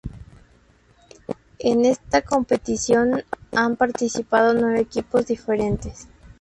En 1.59 1.85
esta 1.85 2.23
competición 2.23 3.23
han 3.51 3.75
participado 3.75 4.55
nueve 4.55 4.79
equipos 4.79 5.27
diferentes. 5.27 6.07